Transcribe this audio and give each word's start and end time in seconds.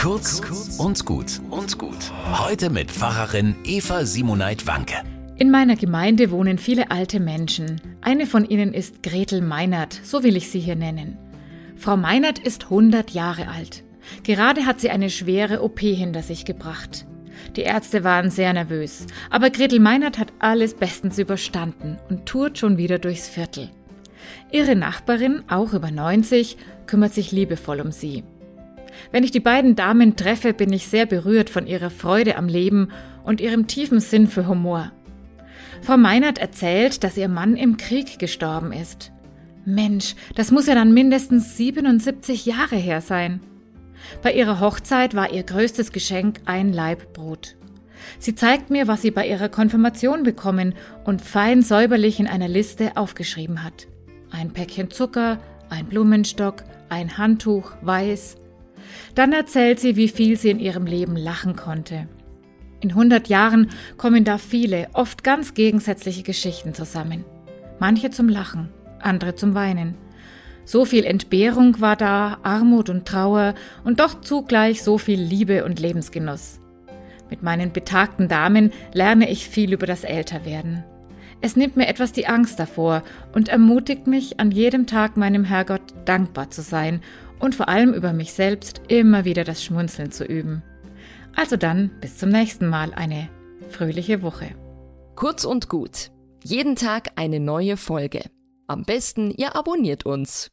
Kurz 0.00 0.40
und 0.78 1.04
gut 1.04 1.42
und 1.50 1.76
gut. 1.76 2.10
Heute 2.32 2.70
mit 2.70 2.90
Pfarrerin 2.90 3.54
Eva 3.64 4.06
Simoneit 4.06 4.66
Wanke. 4.66 4.94
In 5.36 5.50
meiner 5.50 5.76
Gemeinde 5.76 6.30
wohnen 6.30 6.56
viele 6.56 6.90
alte 6.90 7.20
Menschen. 7.20 7.82
Eine 8.00 8.26
von 8.26 8.48
ihnen 8.48 8.72
ist 8.72 9.02
Gretel 9.02 9.42
Meinert, 9.42 9.92
so 10.02 10.22
will 10.22 10.38
ich 10.38 10.48
sie 10.48 10.58
hier 10.58 10.74
nennen. 10.74 11.18
Frau 11.76 11.98
Meinert 11.98 12.38
ist 12.38 12.64
100 12.64 13.10
Jahre 13.10 13.48
alt. 13.48 13.84
Gerade 14.22 14.64
hat 14.64 14.80
sie 14.80 14.88
eine 14.88 15.10
schwere 15.10 15.62
OP 15.62 15.80
hinter 15.80 16.22
sich 16.22 16.46
gebracht. 16.46 17.04
Die 17.56 17.62
Ärzte 17.62 18.02
waren 18.02 18.30
sehr 18.30 18.54
nervös, 18.54 19.06
aber 19.28 19.50
Gretel 19.50 19.80
Meinert 19.80 20.18
hat 20.18 20.32
alles 20.38 20.72
bestens 20.72 21.18
überstanden 21.18 21.98
und 22.08 22.24
tourt 22.24 22.56
schon 22.56 22.78
wieder 22.78 22.98
durchs 22.98 23.28
Viertel. 23.28 23.68
Ihre 24.50 24.76
Nachbarin, 24.76 25.42
auch 25.48 25.74
über 25.74 25.90
90, 25.90 26.56
kümmert 26.86 27.12
sich 27.12 27.32
liebevoll 27.32 27.82
um 27.82 27.92
sie. 27.92 28.24
Wenn 29.12 29.24
ich 29.24 29.30
die 29.30 29.40
beiden 29.40 29.76
Damen 29.76 30.16
treffe, 30.16 30.52
bin 30.52 30.72
ich 30.72 30.86
sehr 30.86 31.06
berührt 31.06 31.50
von 31.50 31.66
ihrer 31.66 31.90
Freude 31.90 32.36
am 32.36 32.48
Leben 32.48 32.88
und 33.24 33.40
ihrem 33.40 33.66
tiefen 33.66 34.00
Sinn 34.00 34.26
für 34.26 34.46
Humor. 34.46 34.92
Frau 35.82 35.96
Meinert 35.96 36.38
erzählt, 36.38 37.04
dass 37.04 37.16
ihr 37.16 37.28
Mann 37.28 37.56
im 37.56 37.76
Krieg 37.76 38.18
gestorben 38.18 38.72
ist. 38.72 39.12
Mensch, 39.64 40.14
das 40.34 40.50
muss 40.50 40.66
ja 40.66 40.74
dann 40.74 40.92
mindestens 40.92 41.56
77 41.56 42.46
Jahre 42.46 42.76
her 42.76 43.00
sein. 43.00 43.40
Bei 44.22 44.32
ihrer 44.32 44.60
Hochzeit 44.60 45.14
war 45.14 45.32
ihr 45.32 45.42
größtes 45.42 45.92
Geschenk 45.92 46.40
ein 46.46 46.72
Laib 46.72 47.12
Brot. 47.12 47.56
Sie 48.18 48.34
zeigt 48.34 48.70
mir, 48.70 48.88
was 48.88 49.02
sie 49.02 49.10
bei 49.10 49.26
ihrer 49.26 49.48
Konfirmation 49.48 50.22
bekommen 50.22 50.74
und 51.04 51.20
fein 51.20 51.62
säuberlich 51.62 52.18
in 52.18 52.26
einer 52.26 52.48
Liste 52.48 52.96
aufgeschrieben 52.96 53.62
hat. 53.62 53.88
Ein 54.30 54.52
Päckchen 54.52 54.90
Zucker, 54.90 55.38
ein 55.68 55.86
Blumenstock, 55.86 56.64
ein 56.88 57.18
Handtuch, 57.18 57.72
weiß. 57.82 58.36
Dann 59.14 59.32
erzählt 59.32 59.80
sie, 59.80 59.96
wie 59.96 60.08
viel 60.08 60.36
sie 60.36 60.50
in 60.50 60.60
ihrem 60.60 60.86
Leben 60.86 61.16
lachen 61.16 61.56
konnte. 61.56 62.08
In 62.80 62.90
100 62.90 63.28
Jahren 63.28 63.70
kommen 63.98 64.24
da 64.24 64.38
viele, 64.38 64.88
oft 64.94 65.22
ganz 65.22 65.54
gegensätzliche 65.54 66.22
Geschichten 66.22 66.72
zusammen. 66.72 67.24
Manche 67.78 68.10
zum 68.10 68.28
Lachen, 68.28 68.70
andere 69.00 69.34
zum 69.34 69.54
Weinen. 69.54 69.96
So 70.64 70.84
viel 70.84 71.04
Entbehrung 71.04 71.80
war 71.80 71.96
da, 71.96 72.38
Armut 72.42 72.88
und 72.88 73.06
Trauer 73.06 73.54
und 73.84 74.00
doch 74.00 74.20
zugleich 74.20 74.82
so 74.82 74.98
viel 74.98 75.20
Liebe 75.20 75.64
und 75.64 75.80
Lebensgenuss. 75.80 76.60
Mit 77.28 77.42
meinen 77.42 77.72
betagten 77.72 78.28
Damen 78.28 78.72
lerne 78.92 79.30
ich 79.30 79.48
viel 79.48 79.72
über 79.72 79.86
das 79.86 80.04
Älterwerden. 80.04 80.84
Es 81.42 81.56
nimmt 81.56 81.76
mir 81.76 81.88
etwas 81.88 82.12
die 82.12 82.26
Angst 82.26 82.60
davor 82.60 83.02
und 83.32 83.48
ermutigt 83.48 84.06
mich, 84.06 84.40
an 84.40 84.50
jedem 84.50 84.86
Tag 84.86 85.16
meinem 85.16 85.44
Herrgott 85.44 85.82
dankbar 86.04 86.50
zu 86.50 86.60
sein 86.60 87.00
und 87.40 87.54
vor 87.54 87.68
allem 87.68 87.92
über 87.92 88.12
mich 88.12 88.32
selbst 88.32 88.82
immer 88.88 89.24
wieder 89.24 89.44
das 89.44 89.64
Schmunzeln 89.64 90.12
zu 90.12 90.24
üben. 90.24 90.62
Also 91.34 91.56
dann, 91.56 91.90
bis 92.00 92.18
zum 92.18 92.28
nächsten 92.28 92.68
Mal, 92.68 92.92
eine 92.94 93.28
fröhliche 93.70 94.22
Woche. 94.22 94.50
Kurz 95.16 95.44
und 95.44 95.68
gut. 95.68 96.10
Jeden 96.44 96.76
Tag 96.76 97.12
eine 97.16 97.40
neue 97.40 97.76
Folge. 97.76 98.22
Am 98.66 98.84
besten, 98.84 99.30
ihr 99.30 99.56
abonniert 99.56 100.06
uns. 100.06 100.50